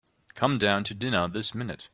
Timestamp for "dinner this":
0.95-1.53